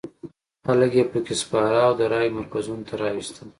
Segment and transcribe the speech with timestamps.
[0.65, 3.47] خلک یې په کې سپاره او د رایو مرکزونو ته راوستل.